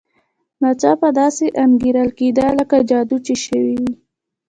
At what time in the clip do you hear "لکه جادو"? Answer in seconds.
2.59-3.17